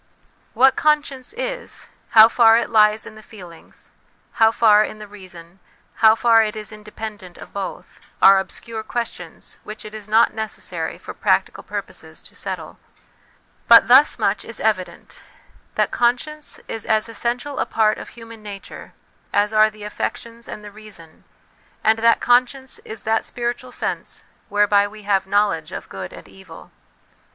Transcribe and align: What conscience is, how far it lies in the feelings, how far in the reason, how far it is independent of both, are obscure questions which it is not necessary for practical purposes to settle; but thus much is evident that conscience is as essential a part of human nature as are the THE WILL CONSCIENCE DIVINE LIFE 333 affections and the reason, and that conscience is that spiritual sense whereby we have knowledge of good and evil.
What 0.55 0.75
conscience 0.75 1.31
is, 1.31 1.89
how 2.17 2.27
far 2.27 2.57
it 2.57 2.71
lies 2.71 3.05
in 3.05 3.13
the 3.13 3.21
feelings, 3.21 3.91
how 4.41 4.51
far 4.51 4.83
in 4.83 4.97
the 4.97 5.05
reason, 5.07 5.59
how 5.97 6.15
far 6.15 6.41
it 6.43 6.55
is 6.55 6.71
independent 6.71 7.37
of 7.37 7.53
both, 7.53 8.11
are 8.19 8.39
obscure 8.39 8.81
questions 8.81 9.59
which 9.63 9.85
it 9.85 9.93
is 9.93 10.09
not 10.09 10.33
necessary 10.33 10.97
for 10.97 11.13
practical 11.13 11.61
purposes 11.61 12.23
to 12.23 12.33
settle; 12.33 12.79
but 13.67 13.87
thus 13.87 14.17
much 14.17 14.43
is 14.43 14.59
evident 14.59 15.21
that 15.75 15.91
conscience 15.91 16.59
is 16.67 16.83
as 16.83 17.07
essential 17.07 17.59
a 17.59 17.67
part 17.67 17.99
of 17.99 18.09
human 18.17 18.41
nature 18.41 18.93
as 19.31 19.53
are 19.53 19.69
the 19.69 19.77
THE 19.83 19.83
WILL 19.83 19.89
CONSCIENCE 19.91 20.45
DIVINE 20.47 20.63
LIFE 20.63 20.73
333 20.73 21.05
affections 21.05 21.27
and 21.27 21.93
the 21.93 21.99
reason, 21.99 21.99
and 21.99 21.99
that 21.99 22.19
conscience 22.19 22.79
is 22.79 23.03
that 23.03 23.23
spiritual 23.23 23.71
sense 23.71 24.25
whereby 24.49 24.87
we 24.87 25.03
have 25.03 25.27
knowledge 25.27 25.71
of 25.71 25.87
good 25.89 26.11
and 26.11 26.27
evil. 26.27 26.71